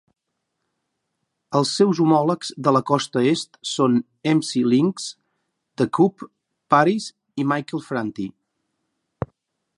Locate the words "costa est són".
2.91-3.99